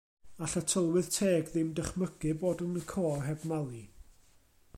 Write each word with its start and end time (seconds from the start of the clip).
All 0.43 0.55
y 0.59 0.61
tylwyth 0.71 1.11
teg 1.17 1.51
ddim 1.51 1.69
dychmygu 1.81 2.33
bod 2.45 2.65
yn 2.69 2.81
y 2.81 2.83
côr 2.95 3.23
heb 3.29 3.47
Mali. 3.53 3.85